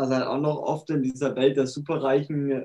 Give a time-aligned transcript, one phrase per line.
[0.00, 2.64] was halt auch noch oft in dieser Welt der Superreichen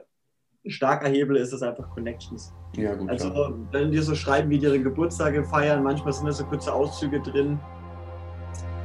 [0.68, 2.54] starker Hebel ist, ist einfach Connections.
[2.76, 3.10] Ja, gut.
[3.10, 3.54] Also, klar.
[3.72, 7.20] wenn die so schreiben, wie die ihre Geburtstage feiern, manchmal sind da so kurze Auszüge
[7.22, 7.60] drin.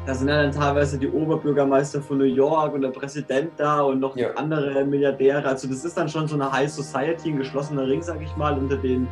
[0.07, 4.01] Da sind ja dann teilweise die Oberbürgermeister von New York und der Präsident da und
[4.01, 4.33] noch Ja.
[4.35, 5.47] andere Milliardäre.
[5.47, 8.59] Also, das ist dann schon so eine High Society, ein geschlossener Ring, sag ich mal,
[8.59, 9.07] unter den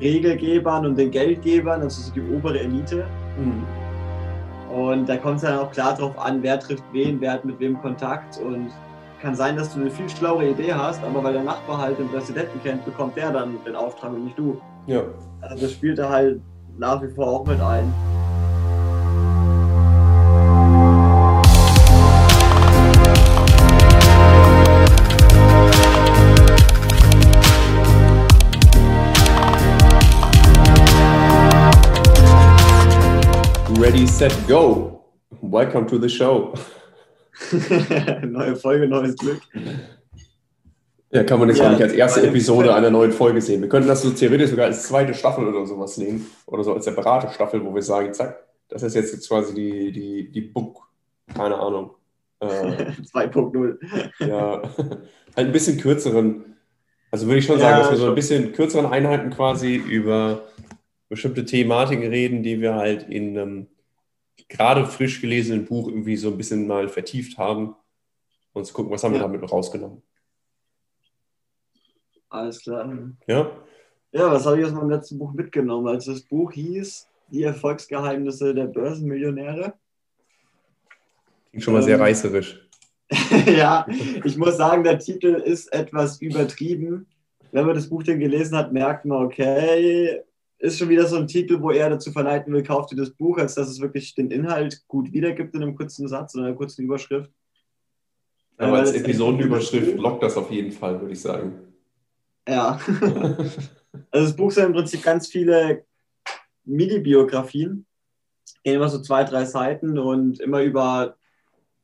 [0.00, 3.04] Regelgebern und den Geldgebern, also so die obere Elite.
[3.38, 3.64] Mhm.
[4.72, 7.60] Und da kommt es dann auch klar drauf an, wer trifft wen, wer hat mit
[7.60, 8.38] wem Kontakt.
[8.38, 8.70] Und
[9.20, 12.08] kann sein, dass du eine viel schlauere Idee hast, aber weil der Nachbar halt den
[12.08, 14.60] Präsidenten kennt, bekommt der dann den Auftrag und nicht du.
[14.86, 15.02] Ja.
[15.40, 16.40] Also das spielt da halt
[16.76, 17.92] nach wie vor auch mit ein.
[33.82, 35.00] Ready, set, go.
[35.40, 36.54] Welcome to the show.
[38.22, 39.40] Neue Folge, neues Glück.
[41.10, 43.60] Ja, kann man das Ja, auch nicht als erste Episode einer neuen Folge sehen.
[43.60, 46.24] Wir könnten das so theoretisch sogar als zweite Staffel oder sowas nehmen.
[46.46, 50.30] Oder so als separate Staffel, wo wir sagen, zack, das ist jetzt quasi die, die,
[50.30, 50.88] die Book.
[51.34, 51.90] Keine Ahnung.
[52.38, 52.46] Äh,
[53.12, 53.78] 2.0.
[54.20, 56.54] ja, halt ein bisschen kürzeren.
[57.10, 60.42] Also würde ich schon Ja, sagen, dass wir so ein bisschen kürzeren Einheiten quasi über
[61.08, 63.66] bestimmte Thematiken reden, die wir halt in einem
[64.52, 67.74] gerade frisch gelesenen Buch irgendwie so ein bisschen mal vertieft haben.
[68.54, 69.26] Und zu gucken, was haben wir Ja.
[69.26, 70.02] damit noch rausgenommen.
[72.28, 72.90] Alles klar.
[73.26, 73.50] Ja?
[74.12, 75.88] Ja, was habe ich aus meinem letzten Buch mitgenommen?
[75.88, 79.72] Also das Buch hieß Die Erfolgsgeheimnisse der Börsenmillionäre.
[81.48, 82.68] Klingt schon mal sehr Ähm, reißerisch.
[83.46, 83.86] ja,
[84.24, 87.06] ich muss sagen, der Titel ist etwas übertrieben.
[87.50, 90.22] Wenn man das Buch dann gelesen hat, merkt man, okay,
[90.62, 93.36] ist schon wieder so ein Titel, wo er dazu verleiten will, kauft dir das Buch,
[93.38, 96.84] als dass es wirklich den Inhalt gut wiedergibt in einem kurzen Satz oder einer kurzen
[96.84, 97.32] Überschrift.
[98.58, 101.74] Aber als Episodenüberschrift lockt das auf jeden Fall, würde ich sagen.
[102.48, 102.80] Ja.
[104.10, 105.84] Also das Buch sind im Prinzip ganz viele
[106.64, 107.84] Mini-Biografien.
[108.64, 111.18] Gehen immer so zwei, drei Seiten und immer über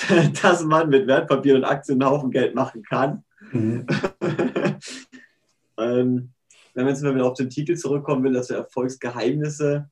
[0.43, 3.25] dass man mit Wertpapier und Aktien einen Haufen Geld machen kann.
[3.53, 3.87] Mhm.
[5.78, 6.31] ähm,
[6.75, 9.91] wenn wir jetzt mal wieder auf den Titel zurückkommen will, also Erfolgsgeheimnisse,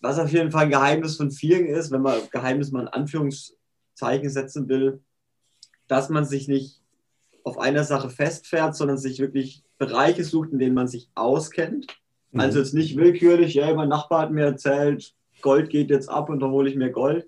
[0.00, 4.30] was auf jeden Fall ein Geheimnis von vielen ist, wenn man Geheimnis mal in Anführungszeichen
[4.30, 5.02] setzen will,
[5.88, 6.80] dass man sich nicht
[7.42, 11.86] auf einer Sache festfährt, sondern sich wirklich Bereiche sucht, in denen man sich auskennt.
[12.30, 12.40] Mhm.
[12.40, 16.40] Also jetzt nicht willkürlich, ja, mein Nachbar hat mir erzählt, Gold geht jetzt ab und
[16.40, 17.26] dann hole ich mir Gold,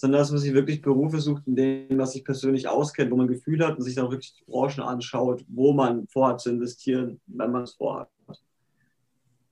[0.00, 3.28] sondern dass man sich wirklich Berufe sucht, in denen man sich persönlich auskennt, wo man
[3.28, 7.52] Gefühl hat und sich dann wirklich die Branchen anschaut, wo man vorhat zu investieren, wenn
[7.52, 8.08] man es vorhat.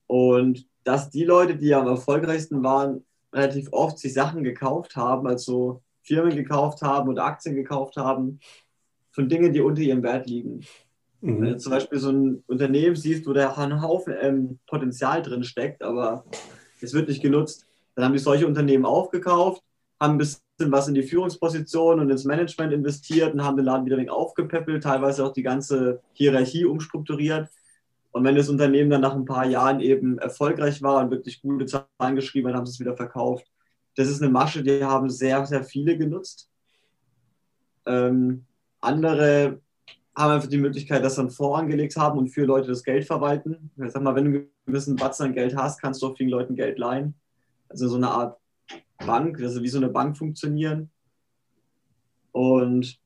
[0.07, 5.83] Und dass die Leute, die am erfolgreichsten waren, relativ oft sich Sachen gekauft haben, also
[6.01, 8.39] Firmen gekauft haben oder Aktien gekauft haben,
[9.11, 10.61] von Dingen, die unter ihrem Wert liegen.
[11.21, 11.59] Wenn du Mhm.
[11.59, 16.25] zum Beispiel so ein Unternehmen siehst, wo da ein Haufen ähm, Potenzial drin steckt, aber
[16.81, 19.61] es wird nicht genutzt, dann haben die solche Unternehmen aufgekauft,
[19.99, 23.85] haben ein bisschen was in die Führungsposition und ins Management investiert und haben den Laden
[23.85, 27.49] wieder ein wenig aufgepäppelt, teilweise auch die ganze Hierarchie umstrukturiert.
[28.11, 31.65] Und wenn das Unternehmen dann nach ein paar Jahren eben erfolgreich war und wirklich gute
[31.65, 33.45] Zahlen geschrieben hat, haben sie es wieder verkauft.
[33.95, 36.49] Das ist eine Masche, die haben sehr, sehr viele genutzt.
[37.85, 38.45] Ähm,
[38.81, 39.61] andere
[40.15, 43.05] haben einfach die Möglichkeit, dass sie einen Fonds angelegt haben und für Leute das Geld
[43.05, 43.71] verwalten.
[43.77, 46.29] Ich sag mal, wenn du einen gewissen Batzen an Geld hast, kannst du auch vielen
[46.29, 47.13] Leuten Geld leihen.
[47.69, 48.38] Also so eine Art
[49.05, 50.91] Bank, also wie so eine Bank funktionieren.
[52.31, 52.99] Und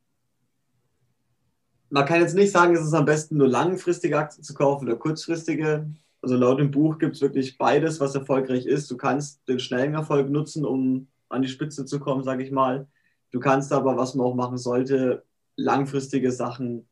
[1.90, 4.98] man kann jetzt nicht sagen, es ist am besten nur langfristige Aktien zu kaufen oder
[4.98, 5.90] kurzfristige.
[6.22, 8.90] Also laut dem Buch gibt es wirklich beides, was erfolgreich ist.
[8.90, 12.88] Du kannst den schnellen Erfolg nutzen, um an die Spitze zu kommen, sage ich mal.
[13.31, 15.24] Du kannst aber, was man auch machen sollte,
[15.56, 16.88] langfristige Sachen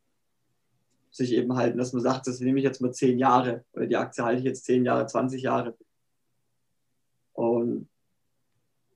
[1.10, 3.96] sich eben halten, dass man sagt, das nehme ich jetzt mal zehn Jahre oder die
[3.96, 5.76] Aktie halte ich jetzt zehn Jahre, 20 Jahre.
[7.32, 7.88] Und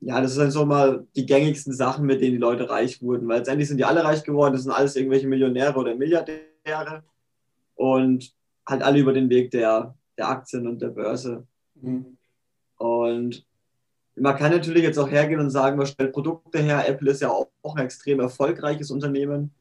[0.00, 3.38] ja, das sind so mal die gängigsten Sachen, mit denen die Leute reich wurden, weil
[3.38, 7.02] letztendlich sind die alle reich geworden, das sind alles irgendwelche Millionäre oder Milliardäre
[7.74, 8.34] und
[8.68, 11.46] halt alle über den Weg der der Aktien und der Börse.
[11.74, 12.16] Mhm.
[12.78, 13.46] Und
[14.14, 16.88] man kann natürlich jetzt auch hergehen und sagen, man stellt Produkte her.
[16.88, 19.52] Apple ist ja auch, ein extrem erfolgreiches Unternehmen.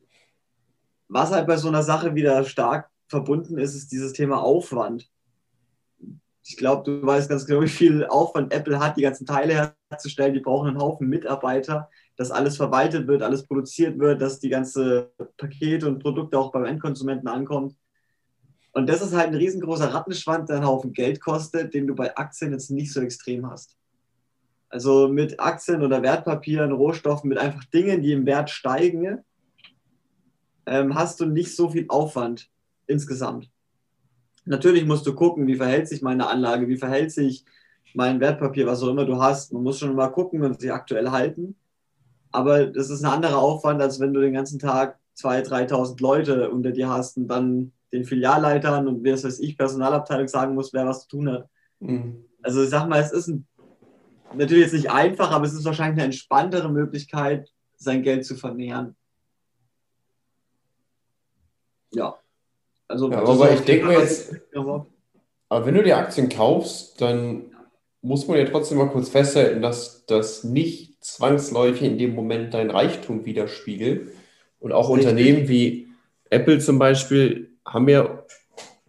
[1.07, 5.09] Was halt bei so einer Sache wieder stark verbunden ist, ist dieses Thema Aufwand.
[6.47, 10.35] Ich glaube, du weißt ganz genau, wie viel Aufwand Apple hat, die ganzen Teile herzustellen.
[10.35, 15.11] Die brauchen einen Haufen Mitarbeiter, dass alles verwaltet wird, alles produziert wird, dass die ganze
[15.37, 17.75] Pakete und Produkte auch beim Endkonsumenten ankommen.
[18.73, 22.15] Und das ist halt ein riesengroßer Rattenschwanz, der einen Haufen Geld kostet, den du bei
[22.15, 23.75] Aktien jetzt nicht so extrem hast.
[24.69, 29.23] Also mit Aktien oder Wertpapieren, Rohstoffen, mit einfach Dingen, die im Wert steigen,
[30.67, 32.51] ähm, hast du nicht so viel Aufwand
[32.85, 33.49] insgesamt.
[34.45, 37.45] Natürlich musst du gucken, wie verhält sich meine Anlage, wie verhält sich
[37.93, 39.53] mein Wertpapier, was auch immer du hast.
[39.53, 41.55] Man muss schon mal gucken und sie aktuell halten.
[42.31, 46.49] Aber das ist ein anderer Aufwand, als wenn du den ganzen Tag 2.000, 3.000 Leute
[46.51, 50.85] unter dir hast und dann den Filialleitern und wer weiß ich, Personalabteilung sagen muss, wer
[50.85, 51.49] was zu tun hat.
[51.79, 52.25] Mhm.
[52.43, 53.47] Also ich sag mal, es ist ein,
[54.33, 58.95] natürlich jetzt nicht einfach, aber es ist wahrscheinlich eine entspanntere Möglichkeit, sein Geld zu vermehren.
[61.91, 62.17] Ja.
[62.87, 67.55] Also, ja, aber ich denke mir jetzt, aber wenn du die Aktien kaufst, dann
[68.01, 72.69] muss man ja trotzdem mal kurz festhalten, dass das nicht zwangsläufig in dem Moment dein
[72.69, 74.09] Reichtum widerspiegelt.
[74.59, 75.11] Und auch Richtig.
[75.11, 75.87] Unternehmen wie
[76.29, 78.23] Apple zum Beispiel haben ja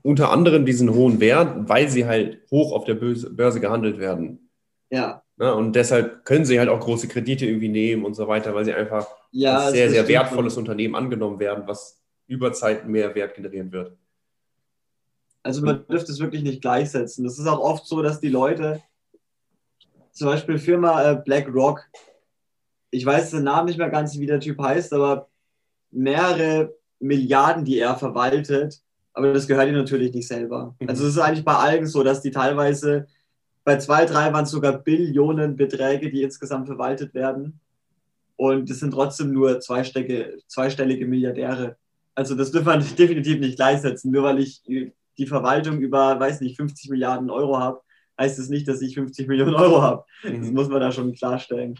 [0.02, 4.50] unter anderem diesen hohen Wert, weil sie halt hoch auf der Börse gehandelt werden.
[4.90, 5.22] Ja.
[5.38, 8.64] ja und deshalb können sie halt auch große Kredite irgendwie nehmen und so weiter, weil
[8.64, 13.34] sie einfach ja, als sehr, sehr wertvolles Unternehmen angenommen werden, was über Zeit mehr Wert
[13.34, 13.96] generieren wird.
[15.42, 17.24] Also man dürfte es wirklich nicht gleichsetzen.
[17.24, 18.82] Das ist auch oft so, dass die Leute,
[20.10, 21.88] zum Beispiel Firma äh, BlackRock,
[22.90, 25.28] ich weiß den Namen nicht mehr ganz, wie der Typ heißt, aber
[25.90, 28.82] mehrere Milliarden, die er verwaltet,
[29.12, 30.74] aber das gehört ihm natürlich nicht selber.
[30.80, 30.88] Mhm.
[30.88, 33.06] Also es ist eigentlich bei allen so, dass die teilweise
[33.64, 37.60] bei zwei, drei waren es sogar Billionen Beträge, die insgesamt verwaltet werden.
[38.36, 41.76] Und das sind trotzdem nur zweistellige, zweistellige Milliardäre.
[42.16, 44.10] Also das dürfen wir definitiv nicht gleichsetzen.
[44.10, 47.80] Nur weil ich die Verwaltung über, weiß nicht, 50 Milliarden Euro habe,
[48.18, 50.04] heißt es das nicht, dass ich 50 Millionen Euro habe.
[50.24, 50.54] Das mhm.
[50.54, 51.78] muss man da schon klarstellen.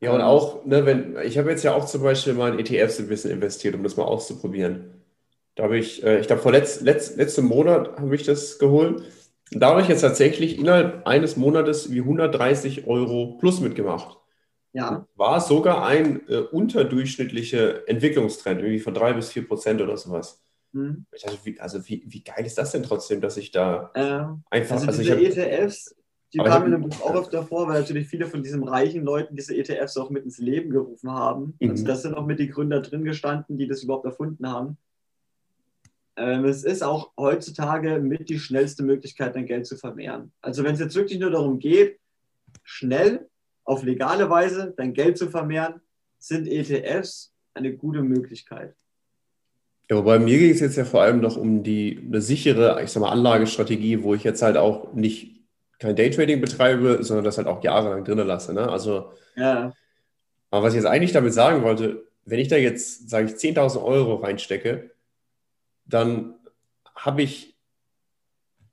[0.00, 3.00] Ja, und auch, ne, wenn, ich habe jetzt ja auch zum Beispiel mal in ETFs
[3.00, 4.90] ein bisschen investiert, um das mal auszuprobieren.
[5.54, 9.02] Da habe ich, äh, ich glaube, vor letzt, letzt, letztem Monat habe ich das geholt.
[9.52, 14.18] Und da habe ich jetzt tatsächlich innerhalb eines Monates wie 130 Euro plus mitgemacht.
[14.74, 15.06] Ja.
[15.14, 20.42] War sogar ein äh, unterdurchschnittlicher Entwicklungstrend, irgendwie von drei bis vier Prozent oder sowas.
[20.72, 21.06] Hm.
[21.12, 24.74] Dachte, wie, also wie, wie geil ist das denn trotzdem, dass ich da äh, einfach.
[24.74, 25.94] Also, also diese ich hab, ETFs,
[26.32, 29.36] die kamen in dem Buch auch öfter vor, weil natürlich viele von diesen reichen Leuten
[29.36, 31.54] diese ETFs auch mit ins Leben gerufen haben.
[31.60, 31.70] Mhm.
[31.70, 34.76] Also das sind auch mit die Gründer drin gestanden, die das überhaupt erfunden haben.
[36.16, 40.32] Ähm, es ist auch heutzutage mit die schnellste Möglichkeit, dein Geld zu vermehren.
[40.40, 42.00] Also wenn es jetzt wirklich nur darum geht,
[42.64, 43.28] schnell
[43.64, 45.80] auf legale Weise dein Geld zu vermehren,
[46.18, 48.74] sind ETFs eine gute Möglichkeit.
[49.90, 52.90] Ja, wobei mir geht es jetzt ja vor allem noch um die eine sichere, ich
[52.90, 55.42] sag mal, Anlagestrategie, wo ich jetzt halt auch nicht
[55.78, 58.54] kein Daytrading betreibe, sondern das halt auch jahrelang drinnen lasse.
[58.54, 58.68] Ne?
[58.68, 59.72] Also, ja.
[60.50, 63.84] aber was ich jetzt eigentlich damit sagen wollte, wenn ich da jetzt, sage ich, 10.000
[63.84, 64.90] Euro reinstecke,
[65.84, 66.34] dann
[66.94, 67.58] habe ich,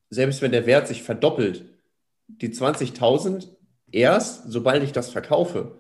[0.10, 1.66] selbst wenn der Wert sich verdoppelt,
[2.28, 3.50] die 20.000
[3.92, 5.80] erst, sobald ich das verkaufe.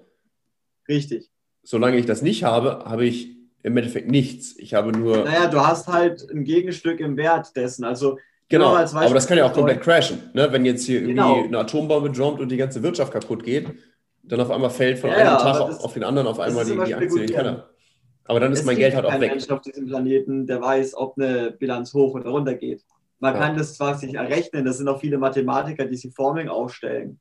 [0.87, 1.29] Richtig.
[1.63, 4.57] Solange ich das nicht habe, habe ich im Endeffekt nichts.
[4.57, 5.23] Ich habe nur.
[5.23, 7.83] Naja, du hast halt ein Gegenstück im Wert dessen.
[7.83, 8.17] Also
[8.51, 10.29] Genau, aber das kann ja auch komplett crashen.
[10.33, 10.51] Ne?
[10.51, 11.41] Wenn jetzt hier irgendwie genau.
[11.41, 13.67] eine Atombombe droppt und die ganze Wirtschaft kaputt geht,
[14.23, 16.71] dann auf einmal fällt von ja, einem Tag auf, auf, den anderen auf einmal die,
[16.73, 17.69] die Aktie in den Keller.
[18.25, 19.31] Aber dann ist mein Geld halt auch weg.
[19.31, 22.83] Mensch auf diesem Planeten, der weiß, ob eine Bilanz hoch oder runter geht.
[23.19, 23.39] Man ja.
[23.39, 27.19] kann das zwar sich errechnen, das sind auch viele Mathematiker, die sich Formeln aufstellen.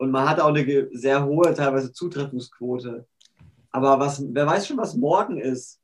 [0.00, 3.06] Und man hat auch eine sehr hohe, teilweise Zutreffungsquote.
[3.70, 5.78] Aber was, wer weiß schon, was morgen ist?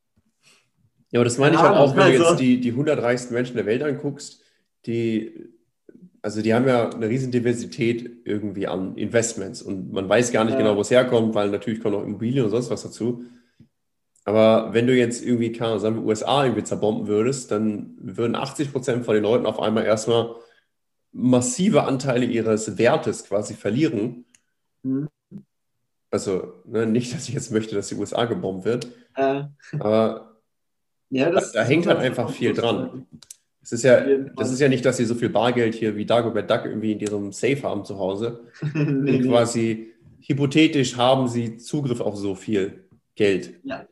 [1.10, 3.34] Ja, aber das meine ich halt auch, wenn also, du jetzt die, die 100 reichsten
[3.34, 4.42] Menschen der Welt anguckst
[4.86, 5.50] die,
[6.22, 10.54] also die haben ja eine riesen Diversität irgendwie an Investments und man weiß gar nicht
[10.54, 10.58] ja.
[10.58, 13.24] genau, wo es herkommt, weil natürlich kommen auch Immobilien und sonst was dazu.
[14.24, 18.72] Aber wenn du jetzt irgendwie, kann, sagen wir, USA irgendwie zerbomben würdest, dann würden 80
[18.72, 20.34] Prozent von den Leuten auf einmal erstmal
[21.16, 24.26] massive Anteile ihres Wertes quasi verlieren.
[24.82, 25.08] Mhm.
[26.10, 29.44] Also ne, nicht, dass ich jetzt möchte, dass die USA gebombt wird, äh.
[29.78, 30.36] aber
[31.10, 33.06] ja, da, da hängt halt einfach viel dran.
[33.62, 34.00] Es ist ja,
[34.36, 37.00] das ist ja nicht, dass sie so viel Bargeld hier wie Dagobert Duck irgendwie in
[37.00, 38.44] ihrem Safe haben zu Hause.
[38.74, 43.58] nee, quasi hypothetisch haben sie Zugriff auf so viel Geld.
[43.64, 43.86] Ja,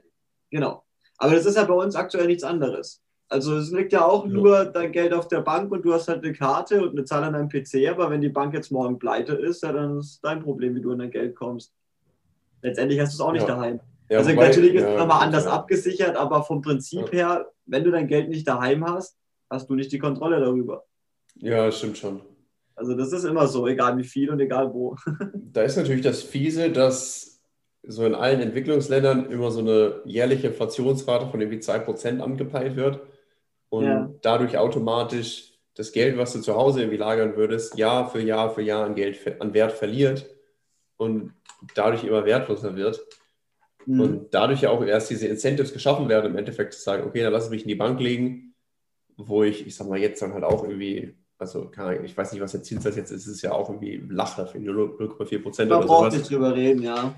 [0.51, 0.85] genau.
[1.19, 3.04] Aber das ist ja bei uns aktuell nichts anderes.
[3.29, 4.33] Also es liegt ja auch ja.
[4.33, 7.25] nur dein Geld auf der Bank und du hast halt eine Karte und eine Zahl
[7.25, 10.43] an deinem PC, aber wenn die Bank jetzt morgen pleite ist, ja, dann ist dein
[10.43, 11.73] Problem, wie du an dein Geld kommst.
[12.63, 13.55] Letztendlich hast du es auch nicht ja.
[13.55, 13.81] daheim.
[14.11, 18.07] Also wobei, natürlich ist es nochmal anders abgesichert, aber vom Prinzip her, wenn du dein
[18.07, 19.17] Geld nicht daheim hast,
[19.51, 20.85] hast du nicht die Kontrolle darüber.
[21.37, 22.21] Ja, stimmt schon.
[22.77, 24.97] Also das ist immer so, egal wie viel und egal wo.
[25.53, 27.41] Da ist natürlich das Fiese, dass
[27.87, 33.01] so in allen Entwicklungsländern immer so eine jährliche Inflationsrate von irgendwie 2% angepeilt wird
[33.75, 34.11] und ja.
[34.23, 38.63] dadurch automatisch das Geld, was du zu Hause irgendwie lagern würdest, Jahr für Jahr für
[38.63, 40.31] Jahr an Geld an Wert verliert
[40.97, 41.33] und
[41.75, 43.05] dadurch immer wertloser wird.
[43.87, 44.01] Mhm.
[44.01, 47.33] Und dadurch ja auch erst diese Incentives geschaffen werden, im Endeffekt zu sagen, okay, dann
[47.33, 48.55] lass ich mich in die Bank legen,
[49.17, 51.71] wo ich, ich sag mal, jetzt dann halt auch irgendwie, also
[52.05, 54.59] ich weiß nicht, was der Zinssatz jetzt ist, es ist ja auch irgendwie Lacher für
[54.59, 56.13] 0,4 Prozent oder sowas.
[56.13, 57.15] Man nicht drüber reden, ja.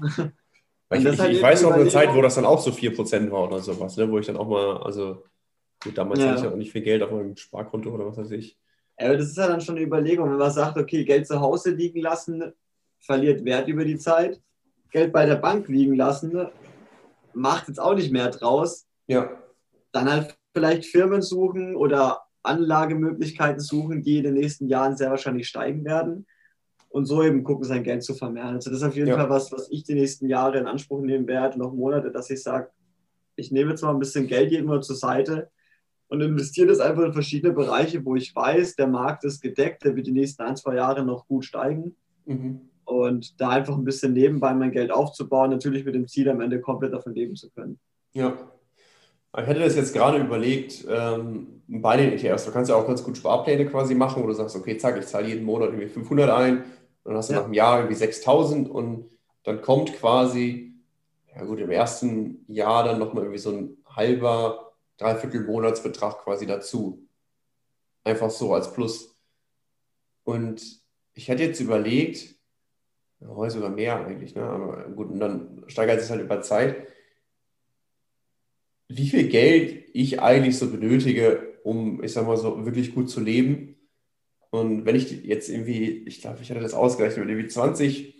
[0.92, 3.30] Ich, ich, halt ich weiß noch eine Zeit, wo das dann auch so 4 Prozent
[3.30, 4.10] war oder sowas, ne?
[4.10, 5.24] wo ich dann auch mal, also
[5.86, 6.26] gut, damals ja.
[6.26, 8.58] hatte ich ja auch nicht viel Geld auf meinem Sparkonto oder was weiß ich.
[8.98, 11.70] Aber das ist ja dann schon eine Überlegung, wenn man sagt, okay, Geld zu Hause
[11.70, 12.52] liegen lassen,
[12.98, 14.40] verliert Wert über die Zeit.
[14.90, 16.48] Geld bei der Bank liegen lassen,
[17.34, 18.86] macht jetzt auch nicht mehr draus.
[19.06, 19.30] Ja.
[19.92, 25.48] Dann halt vielleicht Firmen suchen oder Anlagemöglichkeiten suchen, die in den nächsten Jahren sehr wahrscheinlich
[25.48, 26.26] steigen werden.
[26.88, 28.54] Und so eben gucken, sein Geld zu vermehren.
[28.54, 29.16] Also das ist auf jeden ja.
[29.16, 32.42] Fall was, was ich die nächsten Jahre in Anspruch nehmen werde, noch Monate, dass ich
[32.42, 32.70] sage,
[33.34, 35.50] ich nehme jetzt mal ein bisschen Geld jeden Monat zur Seite
[36.08, 39.96] und investiere das einfach in verschiedene Bereiche, wo ich weiß, der Markt ist gedeckt, der
[39.96, 41.96] wird die nächsten ein, zwei Jahre noch gut steigen.
[42.24, 46.40] Mhm und da einfach ein bisschen nebenbei mein Geld aufzubauen, natürlich mit dem Ziel, am
[46.40, 47.78] Ende komplett davon leben zu können.
[48.12, 48.32] Ja.
[49.38, 53.04] Ich hätte das jetzt gerade überlegt, ähm, bei den ETFs, du kannst ja auch ganz
[53.04, 56.30] gut Sparpläne quasi machen, wo du sagst, okay, zack, ich zahle jeden Monat irgendwie 500
[56.30, 56.64] ein,
[57.04, 57.40] dann hast du ja.
[57.40, 59.10] nach einem Jahr irgendwie 6000 und
[59.42, 60.74] dann kommt quasi,
[61.34, 64.65] ja gut, im ersten Jahr dann nochmal irgendwie so ein halber,
[64.96, 67.06] dreiviertel Monatsbetrag quasi dazu.
[68.04, 69.16] Einfach so als Plus.
[70.24, 70.62] Und
[71.14, 72.36] ich hätte jetzt überlegt,
[73.24, 74.42] Heute sogar mehr eigentlich, ne?
[74.42, 76.86] Aber gut, und dann steigert es halt über Zeit.
[78.88, 83.20] Wie viel Geld ich eigentlich so benötige, um, ich sag mal so, wirklich gut zu
[83.20, 83.76] leben.
[84.50, 88.14] Und wenn ich jetzt irgendwie, ich glaube, ich hatte das ausgerechnet, irgendwie 20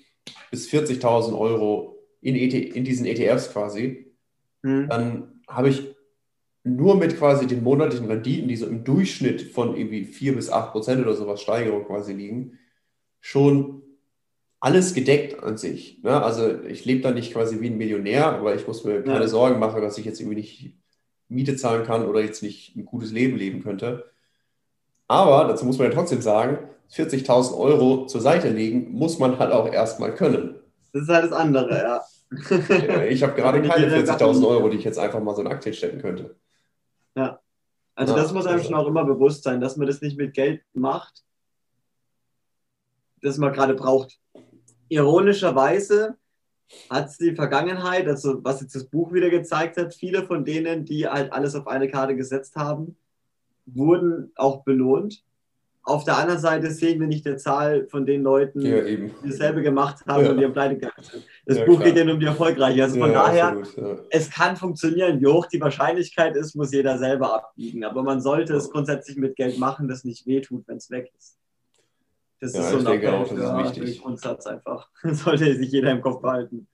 [0.50, 4.12] bis 40.000 Euro in, ET, in diesen ETFs quasi,
[4.62, 4.88] hm.
[4.88, 5.94] dann habe ich
[6.66, 10.72] nur mit quasi den monatlichen Renditen, die so im Durchschnitt von irgendwie 4 bis 8
[10.72, 12.58] Prozent oder sowas Steigerung quasi liegen,
[13.20, 13.82] schon
[14.58, 16.02] alles gedeckt an sich.
[16.02, 16.20] Ne?
[16.20, 19.28] Also ich lebe da nicht quasi wie ein Millionär, aber ich muss mir keine ja.
[19.28, 20.74] Sorgen machen, dass ich jetzt irgendwie nicht
[21.28, 24.10] Miete zahlen kann oder jetzt nicht ein gutes Leben leben könnte.
[25.06, 26.58] Aber dazu muss man ja trotzdem sagen,
[26.92, 30.56] 40.000 Euro zur Seite legen, muss man halt auch erstmal können.
[30.92, 32.02] Das ist halt das andere, ja.
[33.08, 36.00] ich habe gerade keine 40.000 Euro, die ich jetzt einfach mal so in Aktien stecken
[36.00, 36.34] könnte.
[37.16, 37.40] Ja.
[37.94, 38.68] Also ja, das muss einem also.
[38.68, 41.24] schon auch immer bewusst sein, dass man das nicht mit Geld macht,
[43.22, 44.20] das man gerade braucht
[44.88, 46.16] ironischerweise
[46.90, 50.84] hat es die Vergangenheit, also was jetzt das Buch wieder gezeigt hat, viele von denen,
[50.84, 52.96] die halt alles auf eine Karte gesetzt haben,
[53.66, 55.24] wurden auch belohnt.
[55.86, 59.62] Auf der anderen Seite sehen wir nicht die Zahl von den Leuten, ja, die dasselbe
[59.62, 60.30] gemacht haben ja.
[60.32, 61.22] und die am Pleite gegangen sind.
[61.46, 61.84] Das ja, Buch klar.
[61.88, 62.80] geht ja nur um die Erfolgreichen.
[62.80, 65.20] Also von daher, absolut, es kann funktionieren.
[65.20, 67.84] Wie hoch die Wahrscheinlichkeit ist, muss jeder selber abwiegen.
[67.84, 71.38] Aber man sollte es grundsätzlich mit Geld machen, das nicht wehtut, wenn es weg ist.
[72.40, 74.02] Das ist so ein denke auch, das ist wichtig.
[74.02, 74.90] Grundsatz einfach.
[75.04, 76.66] Sollte sich jeder im Kopf behalten.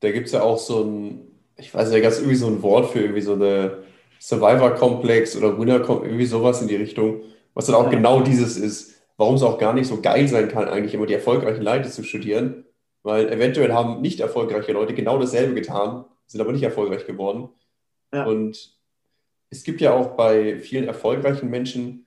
[0.00, 1.20] Da gibt es ja auch so ein,
[1.56, 3.84] ich weiß nicht, da gab es irgendwie so ein Wort für irgendwie so eine
[4.18, 7.22] Survivor-Komplex oder Winner, irgendwie sowas in die Richtung,
[7.56, 10.68] was dann auch genau dieses ist, warum es auch gar nicht so geil sein kann,
[10.68, 12.66] eigentlich immer die erfolgreichen Leute zu studieren,
[13.02, 17.48] weil eventuell haben nicht erfolgreiche Leute genau dasselbe getan, sind aber nicht erfolgreich geworden.
[18.12, 18.26] Ja.
[18.26, 18.76] Und
[19.48, 22.04] es gibt ja auch bei vielen erfolgreichen Menschen,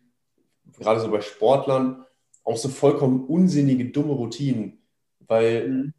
[0.78, 2.06] gerade so bei Sportlern,
[2.44, 4.84] auch so vollkommen unsinnige, dumme Routinen,
[5.28, 5.94] weil, mhm.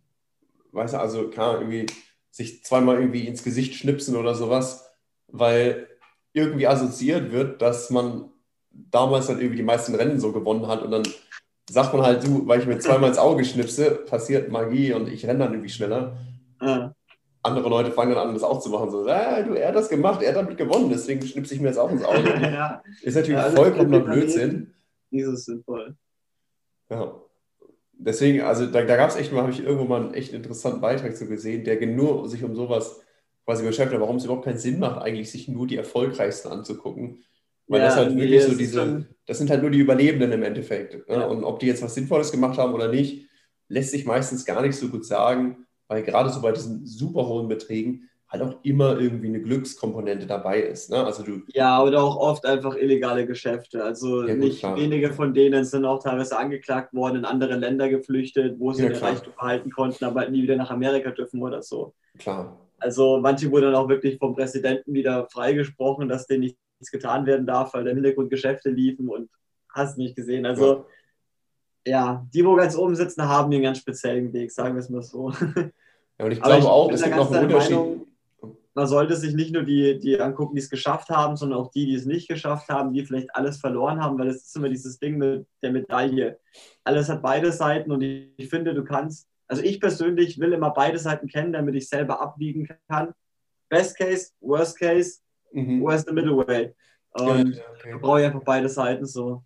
[0.70, 1.86] weißt du, also klar, irgendwie
[2.30, 4.88] sich zweimal irgendwie ins Gesicht schnipsen oder sowas,
[5.26, 5.88] weil
[6.32, 8.30] irgendwie assoziiert wird, dass man
[8.72, 11.02] damals dann irgendwie die meisten Rennen so gewonnen hat und dann
[11.70, 15.26] sagt man halt, du, weil ich mir zweimal ins Auge schnipse, passiert Magie und ich
[15.26, 16.16] renne dann irgendwie schneller.
[16.60, 16.92] Mhm.
[17.42, 18.90] Andere Leute fangen dann an, das auch zu machen.
[18.90, 21.68] So, ah, du, er hat das gemacht, er hat damit gewonnen, deswegen schnipse ich mir
[21.68, 22.28] jetzt auch ins Auge.
[22.42, 22.82] ja.
[23.02, 24.74] Ist natürlich ja, vollkommener Blödsinn.
[25.10, 25.96] So sinnvoll.
[26.90, 27.14] Ja.
[27.92, 30.80] Deswegen, also da, da gab es echt mal, habe ich irgendwo mal einen echt interessanten
[30.80, 33.00] Beitrag zu gesehen, der nur sich um sowas
[33.44, 37.24] quasi beschäftigt, warum es überhaupt keinen Sinn macht, eigentlich sich nur die erfolgreichsten anzugucken.
[37.70, 41.08] Weil ja, das halt wirklich so diese, das sind halt nur die Überlebenden im Endeffekt.
[41.08, 41.14] Ne?
[41.14, 41.26] Ja.
[41.26, 43.28] Und ob die jetzt was Sinnvolles gemacht haben oder nicht,
[43.68, 47.46] lässt sich meistens gar nicht so gut sagen, weil gerade so bei diesen super hohen
[47.46, 50.90] Beträgen halt auch immer irgendwie eine Glückskomponente dabei ist.
[50.90, 51.04] Ne?
[51.04, 53.84] Also du ja, oder auch oft einfach illegale Geschäfte.
[53.84, 54.76] Also ja, nicht klar.
[54.76, 58.88] wenige von denen sind auch teilweise angeklagt worden, in andere Länder geflüchtet, wo sie ja,
[58.88, 61.94] den Reichtum behalten konnten, aber nie wieder nach Amerika dürfen oder so.
[62.18, 62.58] Klar.
[62.80, 66.42] Also manche wurden dann auch wirklich vom Präsidenten wieder freigesprochen, dass denen
[66.80, 69.30] nichts getan werden darf, weil im Hintergrund Geschäfte liefen und
[69.68, 70.46] hast nicht gesehen.
[70.46, 70.86] Also
[71.86, 74.90] ja, ja die, wo ganz oben sitzen, haben einen ganz speziellen Weg, sagen wir es
[74.90, 75.30] mal so.
[76.18, 77.76] Ja, und ich glaube auch, es gibt noch einen Unterschied.
[77.76, 78.06] Meinung,
[78.74, 81.86] man sollte sich nicht nur die, die angucken, die es geschafft haben, sondern auch die,
[81.86, 84.98] die es nicht geschafft haben, die vielleicht alles verloren haben, weil es ist immer dieses
[84.98, 86.38] Ding mit der Medaille.
[86.84, 90.70] Alles hat beide Seiten und ich, ich finde, du kannst, also ich persönlich will immer
[90.70, 93.12] beide Seiten kennen, damit ich selber abwiegen kann.
[93.68, 95.20] Best Case, Worst Case,
[95.52, 95.82] mhm.
[95.82, 96.74] where's the middle way?
[97.12, 97.98] Und ja, okay.
[98.00, 99.42] brauche ich einfach beide Seiten so.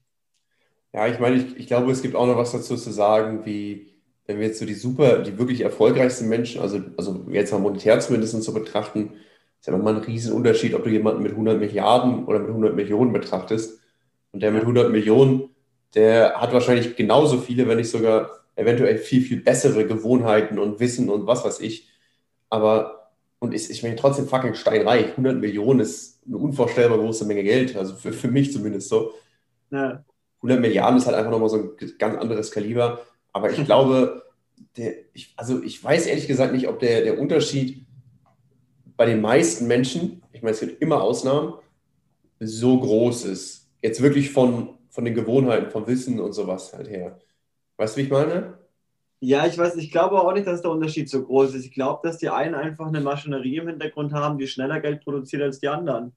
[0.92, 3.94] Ja, ich meine, ich, ich glaube, es gibt auch noch was dazu zu sagen, wie
[4.26, 8.00] wenn wir jetzt so die super, die wirklich erfolgreichsten Menschen, also, also jetzt mal monetär
[8.00, 9.12] zumindest so betrachten,
[9.61, 13.12] ist ja nochmal ein Riesenunterschied, ob du jemanden mit 100 Milliarden oder mit 100 Millionen
[13.12, 13.80] betrachtest.
[14.32, 15.50] Und der mit 100 Millionen,
[15.94, 21.08] der hat wahrscheinlich genauso viele, wenn nicht sogar eventuell viel, viel bessere Gewohnheiten und Wissen
[21.11, 21.88] und was weiß ich.
[22.50, 23.03] Aber,
[23.44, 25.10] und ist, ich meine trotzdem fucking steinreich.
[25.10, 29.12] 100 Millionen ist eine unvorstellbar große Menge Geld, also für, für mich zumindest so.
[29.70, 30.02] Ja.
[30.38, 33.00] 100 Milliarden ist halt einfach nochmal so ein ganz anderes Kaliber.
[33.32, 34.22] Aber ich glaube,
[34.78, 37.86] der, ich, also ich weiß ehrlich gesagt nicht, ob der, der Unterschied
[38.96, 41.54] bei den meisten Menschen, ich meine, es gibt immer Ausnahmen,
[42.40, 43.68] so groß ist.
[43.82, 47.18] Jetzt wirklich von, von den Gewohnheiten, vom Wissen und sowas halt her.
[47.76, 48.58] Weißt du, wie ich meine?
[49.24, 51.64] Ja, ich weiß, ich glaube auch nicht, dass der Unterschied so groß ist.
[51.64, 55.40] Ich glaube, dass die einen einfach eine Maschinerie im Hintergrund haben, die schneller Geld produziert
[55.40, 56.12] als die anderen.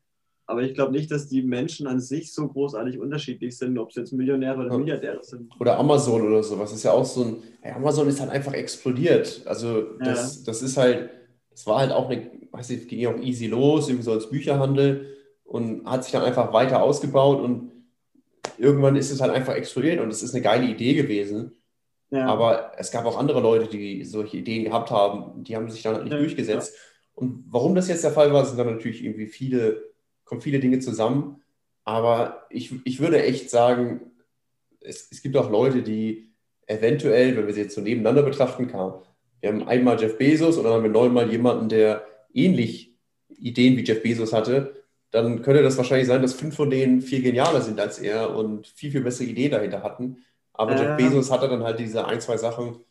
[0.46, 3.96] Aber ich glaube nicht, dass die Menschen an sich so großartig unterschiedlich sind, ob es
[3.96, 5.54] jetzt Millionäre oder Milliardäre sind.
[5.58, 6.74] Oder Amazon oder sowas.
[6.74, 7.44] ist ja auch so ein.
[7.62, 9.42] Hey, Amazon ist halt einfach explodiert.
[9.46, 10.42] Also, das, ja.
[10.46, 11.10] das ist halt.
[11.52, 12.30] Das war halt auch eine.
[12.52, 16.24] Weiß ich, ging ja auch easy los, irgendwie so als Bücherhandel und hat sich dann
[16.24, 17.72] einfach weiter ausgebaut und
[18.58, 21.52] irgendwann ist es halt einfach explodiert und es ist eine geile Idee gewesen.
[22.10, 22.26] Ja.
[22.28, 25.96] Aber es gab auch andere Leute, die solche Ideen gehabt haben, die haben sich dann
[25.96, 26.76] halt nicht ja, durchgesetzt.
[27.14, 29.88] Und warum das jetzt der Fall war, sind dann natürlich irgendwie viele
[30.28, 31.42] kommen viele Dinge zusammen.
[31.84, 34.12] Aber ich, ich würde echt sagen,
[34.82, 36.30] es, es gibt auch Leute, die
[36.68, 38.94] eventuell, wenn wir sie jetzt so nebeneinander betrachten, kann,
[39.40, 42.96] wir haben einmal Jeff Bezos und dann haben wir neunmal jemanden, der ähnlich
[43.30, 47.22] Ideen wie Jeff Bezos hatte, dann könnte das wahrscheinlich sein, dass fünf von denen viel
[47.22, 50.18] genialer sind als er und viel, viel bessere Ideen dahinter hatten.
[50.58, 52.82] Aber äh, Jeff Bezos hatte dann halt diese ein, zwei Sachen,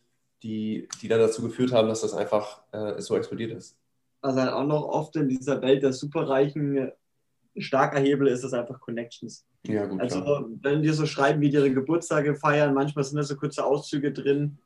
[0.43, 3.77] die, die dann dazu geführt haben, dass das einfach äh, so explodiert ist.
[4.23, 6.93] Also halt auch noch oft in dieser Welt der Superreichen
[7.57, 9.45] ein starker Hebel ist es einfach Connections.
[9.67, 10.45] Ja, gut, also, klar.
[10.63, 14.13] wenn die so schreiben, wie die ihre Geburtstage feiern, manchmal sind da so kurze Auszüge
[14.13, 14.59] drin.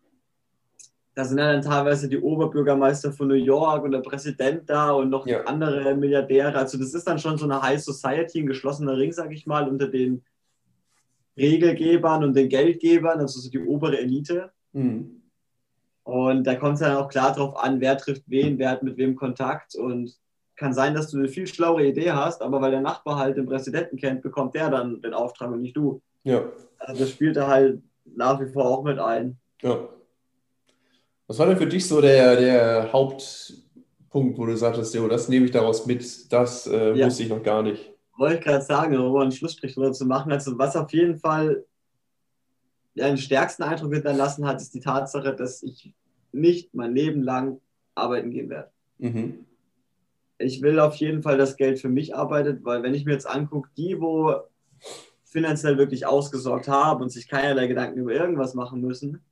[1.15, 5.11] Da sind ja dann teilweise die Oberbürgermeister von New York und der Präsident da und
[5.11, 5.45] noch ja.
[5.45, 6.57] andere Milliardäre.
[6.57, 9.69] Also, das ist dann schon so eine High Society, ein geschlossener Ring, sag ich mal,
[9.69, 10.23] unter den
[11.37, 14.51] Regelgebern und den Geldgebern, also so die obere Elite.
[14.73, 15.23] Mhm.
[16.05, 18.97] Und da kommt es dann auch klar drauf an, wer trifft wen, wer hat mit
[18.97, 20.19] wem Kontakt und
[20.57, 23.47] kann sein, dass du eine viel schlauere Idee hast, aber weil der Nachbar halt den
[23.47, 26.03] Präsidenten kennt, bekommt der dann den Auftrag und nicht du.
[26.25, 26.45] Ja.
[26.79, 29.39] Also das spielt da halt nach wie vor auch mit ein.
[29.63, 29.89] Ja.
[31.27, 35.47] Was war denn für dich so der, der Hauptpunkt, wo du sagtest, jo, das nehme
[35.47, 37.07] ich daraus mit, das äh, ja.
[37.07, 37.95] wusste ich noch gar nicht?
[38.21, 40.31] Wollte ich gerade sagen, um einen Schlussstrich drüber zu machen.
[40.31, 41.65] Also was auf jeden Fall
[42.95, 45.93] den stärksten Eindruck hinterlassen hat, ist die Tatsache, dass ich
[46.31, 47.61] nicht mein Leben lang
[47.95, 48.71] arbeiten gehen werde.
[48.99, 49.47] Mhm
[50.41, 53.29] ich will auf jeden Fall, dass Geld für mich arbeitet, weil wenn ich mir jetzt
[53.29, 54.35] angucke, die, wo
[55.25, 59.23] finanziell wirklich ausgesorgt haben und sich keinerlei Gedanken über irgendwas machen müssen.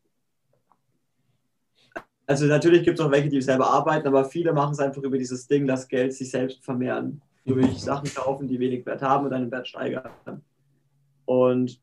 [2.26, 5.16] Also natürlich gibt es auch welche, die selber arbeiten, aber viele machen es einfach über
[5.16, 9.30] dieses Ding, das Geld sich selbst vermehren, durch Sachen kaufen, die wenig Wert haben und
[9.30, 10.10] dann den Wert steigern.
[11.24, 11.80] Und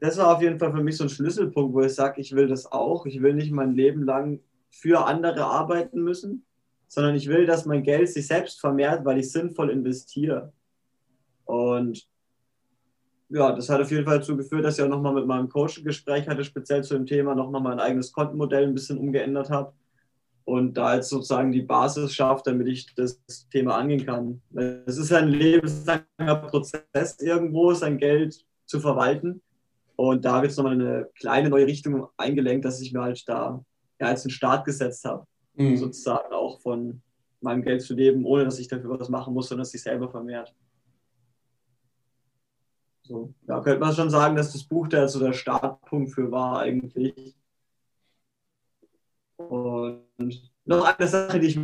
[0.00, 2.48] das war auf jeden Fall für mich so ein Schlüsselpunkt, wo ich sage, ich will
[2.48, 3.06] das auch.
[3.06, 6.44] Ich will nicht mein Leben lang für andere arbeiten müssen,
[6.88, 10.52] sondern ich will, dass mein Geld sich selbst vermehrt, weil ich sinnvoll investiere.
[11.44, 12.06] Und
[13.28, 15.78] ja, das hat auf jeden Fall dazu geführt, dass ich auch nochmal mit meinem Coach
[15.78, 19.72] ein Gespräch hatte, speziell zu dem Thema, nochmal mein eigenes Kontenmodell ein bisschen umgeändert habe
[20.46, 24.40] und da jetzt sozusagen die Basis schafft, damit ich das Thema angehen kann.
[24.86, 29.42] Es ist ein lebenslanger Prozess irgendwo, sein Geld zu verwalten.
[29.96, 33.22] Und da habe ich jetzt nochmal eine kleine neue Richtung eingelenkt, dass ich mir halt
[33.28, 33.62] da
[34.00, 35.76] ja, jetzt einen Start gesetzt habe mhm.
[35.76, 37.02] sozusagen auch von
[37.40, 40.08] meinem Geld zu leben, ohne dass ich dafür was machen muss, sondern dass sich selber
[40.08, 40.54] vermehrt.
[43.02, 46.60] So, da könnte man schon sagen, dass das Buch da so der Startpunkt für war
[46.60, 47.36] eigentlich.
[49.36, 50.06] Und
[50.64, 51.58] noch eine Sache, die ich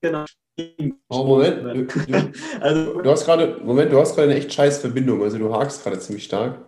[0.00, 0.24] genau
[1.08, 1.88] Oh, Moment.
[1.88, 5.22] Du, also, du hast gerade, Moment, du hast gerade eine echt scheiß Verbindung.
[5.22, 6.58] Also du hakst gerade ziemlich stark.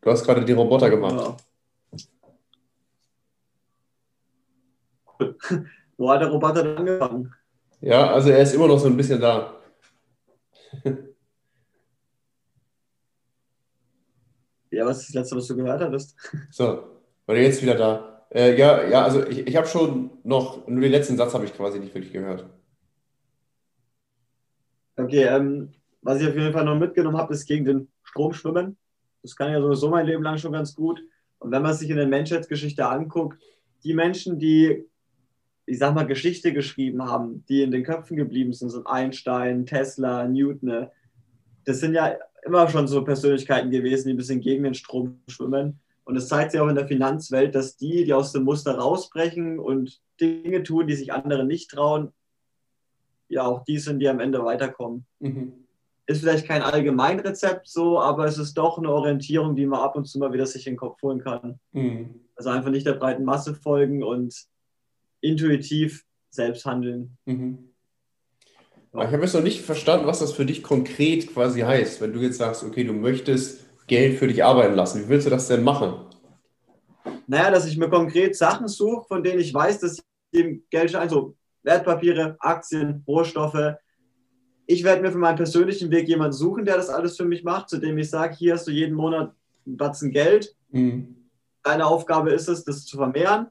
[0.00, 1.44] Du hast gerade die Roboter gemacht.
[5.98, 7.34] Wo hat der Roboter denn angefangen?
[7.82, 9.54] Ja, also er ist immer noch so ein bisschen da.
[14.70, 16.16] Ja, was ist das letzte, was du gehört hattest?
[16.50, 16.84] So,
[17.26, 18.26] war jetzt wieder da?
[18.30, 21.54] Äh, ja, ja, also ich, ich habe schon noch, nur den letzten Satz habe ich
[21.54, 22.48] quasi nicht wirklich gehört.
[24.96, 28.76] Okay, ähm, was ich auf jeden Fall noch mitgenommen habe, ist gegen den Strom schwimmen.
[29.22, 31.02] Das kann ja sowieso mein Leben lang schon ganz gut.
[31.38, 33.40] Und wenn man sich in der Menschheitsgeschichte anguckt,
[33.82, 34.84] die Menschen, die,
[35.66, 40.28] ich sag mal, Geschichte geschrieben haben, die in den Köpfen geblieben sind, sind Einstein, Tesla,
[40.28, 40.88] Newton,
[41.64, 45.80] das sind ja immer schon so Persönlichkeiten gewesen, die ein bisschen gegen den Strom schwimmen.
[46.04, 49.58] Und es zeigt sich auch in der Finanzwelt, dass die, die aus dem Muster rausbrechen
[49.58, 52.12] und Dinge tun, die sich andere nicht trauen,
[53.28, 55.06] ja auch die sind, die am Ende weiterkommen.
[55.20, 55.52] Mhm.
[56.06, 60.06] Ist vielleicht kein Allgemeinrezept so, aber es ist doch eine Orientierung, die man ab und
[60.06, 61.60] zu mal wieder sich in den Kopf holen kann.
[61.72, 62.22] Mhm.
[62.34, 64.34] Also einfach nicht der breiten Masse folgen und
[65.20, 67.16] intuitiv selbst handeln.
[67.26, 67.69] Mhm.
[68.92, 72.12] Aber ich habe jetzt noch nicht verstanden, was das für dich konkret quasi heißt, wenn
[72.12, 75.04] du jetzt sagst, okay, du möchtest Geld für dich arbeiten lassen.
[75.04, 75.94] Wie willst du das denn machen?
[77.26, 80.94] Naja, dass ich mir konkret Sachen suche, von denen ich weiß, dass ich dem Geld,
[80.94, 83.74] also Wertpapiere, Aktien, Rohstoffe,
[84.66, 87.68] ich werde mir für meinen persönlichen Weg jemanden suchen, der das alles für mich macht,
[87.68, 89.34] zu dem ich sage, hier hast du jeden Monat
[89.66, 90.54] einen Batzen Geld.
[90.70, 91.16] Mhm.
[91.64, 93.48] Deine Aufgabe ist es, das zu vermehren.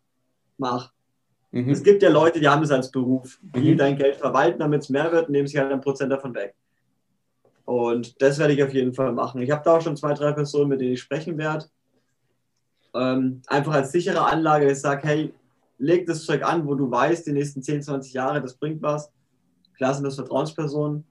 [0.58, 0.94] Mach.
[1.52, 1.70] Mhm.
[1.70, 3.78] Es gibt ja Leute, die haben es als Beruf, die mhm.
[3.78, 6.56] dein Geld verwalten, damit es mehr wird nehmen sich halt ein Prozent davon weg.
[7.66, 9.42] Und das werde ich auf jeden Fall machen.
[9.42, 11.66] Ich habe da auch schon zwei, drei Personen, mit denen ich sprechen werde.
[12.96, 15.34] Ähm, einfach als sichere Anlage, ich sage, hey,
[15.78, 19.12] leg das Zeug an, wo du weißt, die nächsten 10, 20 Jahre, das bringt was.
[19.78, 21.06] Klar sind das Vertrauenspersonen.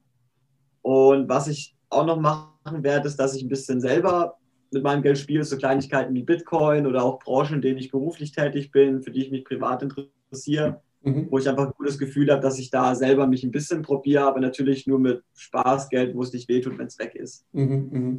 [0.83, 4.37] Und was ich auch noch machen werde, ist, dass ich ein bisschen selber
[4.71, 8.33] mit meinem Geld spiele, so Kleinigkeiten wie Bitcoin oder auch Branchen, in denen ich beruflich
[8.33, 11.27] tätig bin, für die ich mich privat interessiere, mhm.
[11.31, 14.25] wo ich einfach ein gutes Gefühl habe, dass ich da selber mich ein bisschen probiere,
[14.25, 17.45] aber natürlich nur mit Spaßgeld, wo es nicht wehtut, wenn es weg ist.
[17.53, 18.19] Mhm, mh.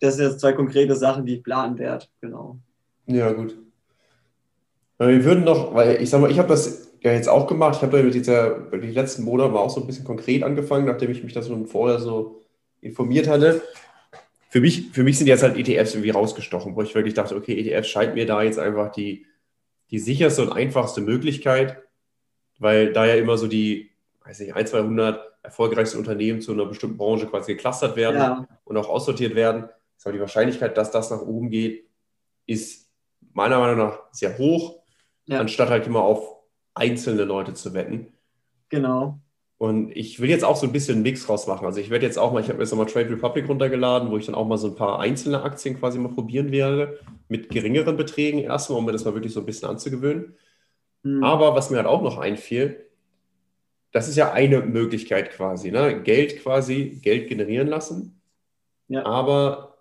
[0.00, 2.58] Das sind jetzt zwei konkrete Sachen, die ich planen werde, genau.
[3.06, 3.58] Ja, gut.
[4.98, 7.76] Wir würden noch, weil ich sag mal, ich habe das ja jetzt auch gemacht.
[7.76, 11.10] Ich habe da dieser, die letzten Monate mal auch so ein bisschen konkret angefangen, nachdem
[11.10, 12.40] ich mich da schon vorher so
[12.80, 13.60] informiert hatte
[14.54, 17.58] für mich, für mich sind jetzt halt ETFs irgendwie rausgestochen, wo ich wirklich dachte, okay,
[17.58, 19.26] ETFs scheint mir da jetzt einfach die,
[19.90, 21.82] die sicherste und einfachste Möglichkeit,
[22.58, 23.90] weil da ja immer so die,
[24.24, 28.48] weiß nicht, 1, 200 erfolgreichsten Unternehmen zu einer bestimmten Branche quasi geclustert werden ja.
[28.64, 29.68] und auch aussortiert werden.
[30.02, 31.88] Aber die Wahrscheinlichkeit, dass das nach oben geht,
[32.46, 32.90] ist
[33.32, 34.82] meiner Meinung nach sehr hoch,
[35.26, 35.40] ja.
[35.40, 36.36] anstatt halt immer auf
[36.74, 38.12] einzelne Leute zu wetten.
[38.68, 39.18] Genau.
[39.64, 41.64] Und ich will jetzt auch so ein bisschen einen Mix draus machen.
[41.64, 44.18] Also ich werde jetzt auch mal, ich habe mir jetzt nochmal Trade Republic runtergeladen, wo
[44.18, 46.98] ich dann auch mal so ein paar einzelne Aktien quasi mal probieren werde,
[47.28, 50.34] mit geringeren Beträgen erstmal, um mir das mal wirklich so ein bisschen anzugewöhnen.
[51.02, 51.24] Mhm.
[51.24, 52.90] Aber was mir halt auch noch einfiel,
[53.90, 56.02] das ist ja eine Möglichkeit quasi, ne?
[56.02, 58.20] Geld quasi, Geld generieren lassen.
[58.88, 59.06] Ja.
[59.06, 59.78] Aber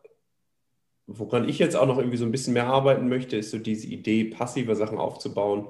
[1.08, 3.88] woran ich jetzt auch noch irgendwie so ein bisschen mehr arbeiten möchte, ist so diese
[3.88, 5.68] Idee, passive Sachen aufzubauen,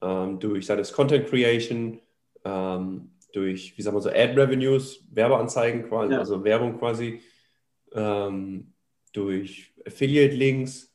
[0.00, 1.98] ähm, durch sei das Content Creation,
[2.46, 6.18] ähm, durch, wie sagen wir so, Ad-Revenues, Werbeanzeigen quasi, ja.
[6.18, 7.20] also Werbung quasi,
[7.92, 8.72] ähm,
[9.12, 10.92] durch Affiliate-Links,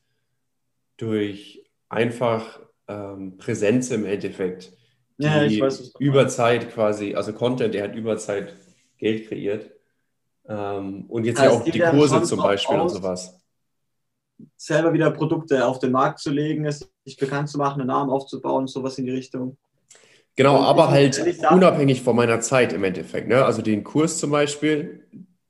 [0.98, 4.74] durch einfach ähm, Präsenz im Endeffekt,
[5.18, 8.56] die ja, ich weiß, über Zeit quasi, also Content, der hat über Zeit
[8.98, 9.72] Geld kreiert.
[10.48, 13.34] Ähm, und jetzt ja auch die Kurse zum Beispiel und sowas.
[14.56, 18.68] Selber wieder Produkte auf den Markt zu legen, sich bekannt zu machen, einen Namen aufzubauen,
[18.68, 19.58] sowas in die Richtung.
[20.38, 21.20] Genau, aber halt
[21.52, 23.28] unabhängig von meiner Zeit im Endeffekt.
[23.28, 23.44] Ne?
[23.44, 25.04] Also den Kurs zum Beispiel,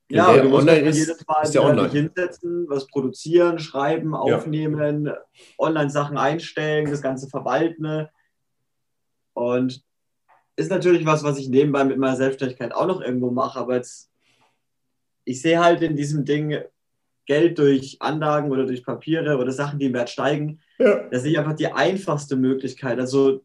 [0.10, 1.90] ja, der online ist, jedes Mal ist der online.
[1.90, 5.18] hinsetzen, was produzieren, schreiben, aufnehmen, ja.
[5.60, 8.08] Online-Sachen einstellen, das Ganze verwalten.
[9.34, 9.84] Und
[10.56, 14.10] ist natürlich was, was ich nebenbei mit meiner Selbstständigkeit auch noch irgendwo mache, aber jetzt,
[15.26, 16.58] ich sehe halt in diesem Ding
[17.26, 20.62] Geld durch Anlagen oder durch Papiere oder Sachen, die im Wert steigen.
[20.80, 21.10] Ja.
[21.12, 23.02] Das ist einfach die einfachste Möglichkeit.
[23.02, 23.42] Also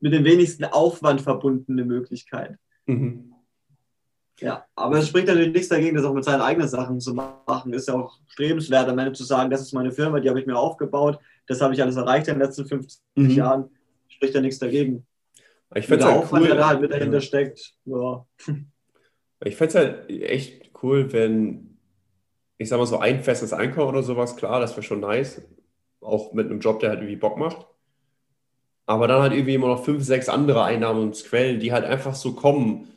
[0.00, 2.56] mit dem wenigsten Aufwand verbundene Möglichkeit.
[2.86, 3.34] Mhm.
[4.40, 7.74] Ja, aber es spricht natürlich nichts dagegen, das auch mit seinen eigenen Sachen zu machen.
[7.74, 10.46] Ist ja auch strebenswert, am Ende zu sagen, das ist meine Firma, die habe ich
[10.46, 13.30] mir aufgebaut, das habe ich alles erreicht in den letzten 50 mhm.
[13.30, 13.70] Jahren.
[14.08, 15.06] Spricht ja nichts dagegen.
[15.74, 17.20] Ich finde es halt Aufwand, cool, der da halt mit dahinter ja.
[17.20, 17.74] steckt.
[17.84, 18.26] Ja.
[19.42, 21.78] Ich fände es halt echt cool, wenn,
[22.58, 25.40] ich sag mal so, ein festes Einkommen oder sowas, klar, das wäre schon nice.
[26.02, 27.66] Auch mit einem Job, der halt irgendwie Bock macht.
[28.90, 32.88] Aber dann halt irgendwie immer noch fünf, sechs andere Einnahmensquellen, die halt einfach so kommen,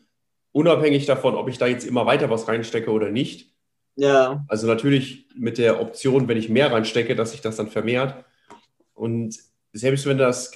[0.51, 3.53] unabhängig davon, ob ich da jetzt immer weiter was reinstecke oder nicht.
[3.95, 4.43] Ja.
[4.47, 8.25] Also natürlich mit der Option, wenn ich mehr reinstecke, dass sich das dann vermehrt.
[8.95, 9.37] Und
[9.71, 10.53] selbst wenn das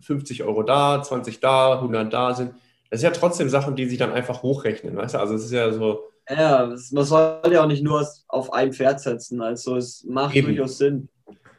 [0.00, 2.52] 50 Euro da, 20 da, 100 da sind,
[2.90, 5.18] das sind ja trotzdem Sachen, die sich dann einfach hochrechnen, weißt du?
[5.18, 6.02] Also es ist ja so.
[6.28, 9.42] Ja, man soll ja auch nicht nur auf ein Pferd setzen.
[9.42, 10.48] Also es macht Eben.
[10.48, 11.08] durchaus Sinn.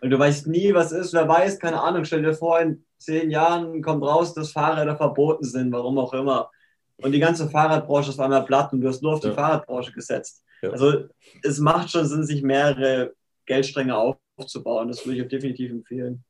[0.01, 3.29] Und du weißt nie, was ist, wer weiß, keine Ahnung, stell dir vor, in zehn
[3.29, 6.49] Jahren kommt raus, dass Fahrräder verboten sind, warum auch immer.
[6.97, 9.33] Und die ganze Fahrradbranche ist auf einmal platt und du hast nur auf die ja.
[9.33, 10.43] Fahrradbranche gesetzt.
[10.61, 10.71] Ja.
[10.71, 11.05] Also
[11.43, 13.13] es macht schon Sinn, sich mehrere
[13.45, 14.87] Geldstränge aufzubauen.
[14.87, 16.23] Das würde ich auch definitiv empfehlen.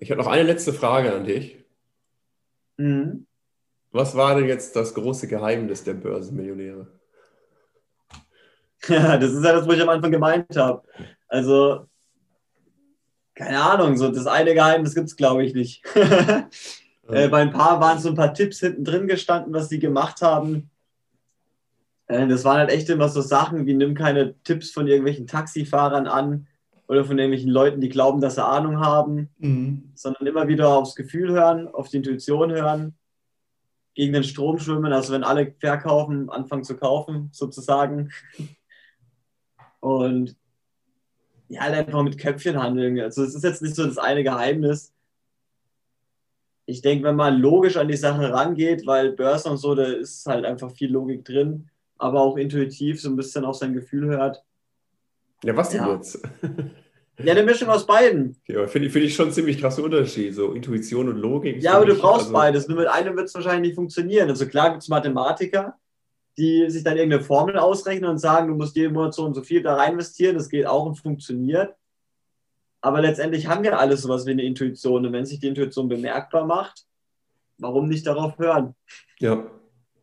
[0.00, 1.64] Ich habe noch eine letzte Frage an dich.
[2.76, 3.26] Mhm.
[3.90, 6.86] Was war denn jetzt das große Geheimnis der Börsenmillionäre?
[8.86, 10.82] Ja, das ist ja das, was ich am Anfang gemeint habe.
[11.26, 11.86] Also,
[13.38, 15.84] keine Ahnung, so das eine Geheimnis gibt es, glaube ich, nicht.
[15.94, 20.22] äh, bei ein paar waren so ein paar Tipps hinten drin gestanden, was sie gemacht
[20.22, 20.70] haben.
[22.08, 26.08] Äh, das waren halt echt immer so Sachen wie nimm keine Tipps von irgendwelchen Taxifahrern
[26.08, 26.48] an
[26.88, 29.92] oder von irgendwelchen Leuten, die glauben, dass sie Ahnung haben, mhm.
[29.94, 32.96] sondern immer wieder aufs Gefühl hören, auf die Intuition hören
[33.94, 38.10] gegen den Strom schwimmen, also wenn alle verkaufen, anfangen zu kaufen, sozusagen.
[39.80, 40.36] Und
[41.48, 43.00] ja, halt einfach mit Köpfchen handeln.
[43.00, 44.92] Also es ist jetzt nicht so das eine Geheimnis.
[46.66, 50.26] Ich denke, wenn man logisch an die Sache rangeht, weil Börse und so, da ist
[50.26, 54.44] halt einfach viel Logik drin, aber auch intuitiv so ein bisschen auf sein Gefühl hört.
[55.42, 55.94] Ja, was denn ja.
[55.94, 56.20] jetzt?
[57.20, 58.36] Ja, eine Mischung aus beiden.
[58.46, 61.60] Ja, finde find ich schon ziemlich krasse Unterschied, so Intuition und Logik.
[61.60, 62.32] Ja, aber du brauchst also...
[62.32, 62.68] beides.
[62.68, 64.28] Nur mit einem wird es wahrscheinlich nicht funktionieren.
[64.28, 65.76] Also klar gibt es Mathematiker,
[66.38, 69.42] die sich dann irgendeine Formel ausrechnen und sagen, du musst jeden Monat so und so
[69.42, 70.36] viel da rein investieren.
[70.36, 71.74] Das geht auch und funktioniert.
[72.80, 75.04] Aber letztendlich haben wir alle sowas wie eine Intuition.
[75.04, 76.86] Und wenn sich die Intuition bemerkbar macht,
[77.58, 78.74] warum nicht darauf hören?
[79.18, 79.50] Ja.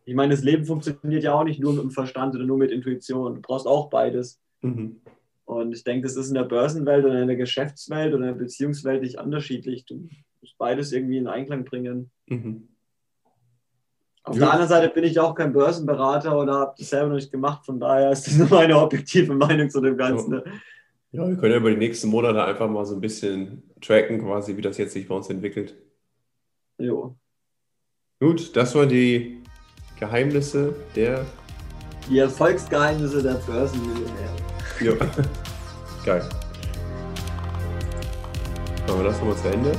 [0.03, 2.71] Ich meine, das Leben funktioniert ja auch nicht nur mit dem Verstand oder nur mit
[2.71, 3.35] Intuition.
[3.35, 4.39] Du brauchst auch beides.
[4.61, 5.01] Mhm.
[5.45, 8.43] Und ich denke, das ist in der Börsenwelt oder in der Geschäftswelt oder in der
[8.43, 9.85] Beziehungswelt nicht unterschiedlich.
[9.85, 10.09] Du
[10.41, 12.11] musst beides irgendwie in Einklang bringen.
[12.27, 12.67] Mhm.
[14.25, 14.45] Auf ja.
[14.45, 17.63] der anderen Seite bin ich auch kein Börsenberater oder habe das selber noch nicht gemacht.
[17.63, 20.33] Von daher ist das nur meine objektive Meinung zu dem Ganzen.
[20.33, 20.41] Ja.
[21.11, 24.57] ja, wir können ja über die nächsten Monate einfach mal so ein bisschen tracken, quasi,
[24.57, 25.75] wie das jetzt sich bei uns entwickelt.
[26.79, 27.15] Jo.
[28.19, 29.43] Gut, das waren die
[29.99, 31.23] Geheimnisse der.
[32.09, 34.35] Die Erfolgsgeheimnisse der Börsenmillionäre.
[34.81, 34.93] Ja.
[36.05, 36.27] Geil.
[38.87, 39.71] Machen wir das nochmal zu Ende.